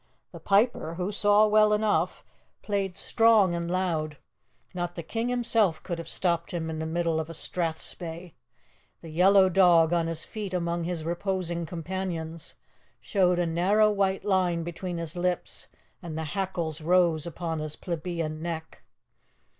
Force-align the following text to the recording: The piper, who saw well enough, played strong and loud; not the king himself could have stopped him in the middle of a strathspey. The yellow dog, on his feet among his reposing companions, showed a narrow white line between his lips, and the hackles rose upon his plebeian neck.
The 0.31 0.39
piper, 0.39 0.95
who 0.95 1.11
saw 1.11 1.45
well 1.45 1.73
enough, 1.73 2.25
played 2.63 2.95
strong 2.95 3.53
and 3.53 3.69
loud; 3.69 4.17
not 4.73 4.95
the 4.95 5.03
king 5.03 5.29
himself 5.29 5.83
could 5.83 5.99
have 5.99 6.07
stopped 6.09 6.49
him 6.49 6.71
in 6.71 6.79
the 6.79 6.87
middle 6.87 7.19
of 7.19 7.29
a 7.29 7.35
strathspey. 7.35 8.33
The 9.01 9.09
yellow 9.09 9.47
dog, 9.47 9.93
on 9.93 10.07
his 10.07 10.25
feet 10.25 10.55
among 10.55 10.85
his 10.85 11.05
reposing 11.05 11.67
companions, 11.67 12.55
showed 12.99 13.37
a 13.37 13.45
narrow 13.45 13.91
white 13.91 14.25
line 14.25 14.63
between 14.63 14.97
his 14.97 15.15
lips, 15.15 15.67
and 16.01 16.17
the 16.17 16.23
hackles 16.33 16.81
rose 16.81 17.27
upon 17.27 17.59
his 17.59 17.75
plebeian 17.75 18.41
neck. 18.41 18.81